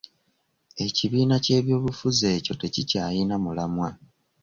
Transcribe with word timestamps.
Ekibiina 0.85 1.35
ky'ebyobufuzi 1.45 2.25
ekyo 2.35 2.53
tekikyayina 2.61 3.35
mulamwa. 3.43 3.89